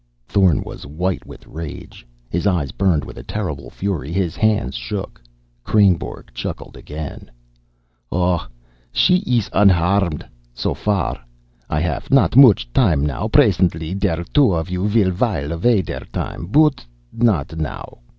[0.27, 2.07] Thorn was white with rage.
[2.27, 4.11] His eyes burned with a terrible fury.
[4.11, 5.21] His hands shook.
[5.63, 7.29] Kreynborg chuckled again.
[8.11, 8.47] "Oh,
[8.91, 10.25] she is unharmed
[10.55, 11.21] so far.
[11.69, 13.27] I haff not much time now.
[13.27, 16.47] Presently der two of you will while away der time.
[16.47, 16.83] But
[17.13, 17.99] not now."